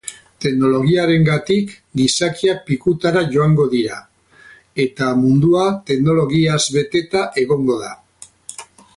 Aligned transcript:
Teknologiarengatik 0.43 1.73
gizakiak 1.99 2.63
pikutara 2.69 3.21
joango 3.35 3.67
dira 3.73 3.99
eta 4.85 5.09
mundua 5.19 5.67
teknologiaz 5.91 6.59
beteta 6.77 7.23
egongo 7.43 7.77
da. 7.83 7.93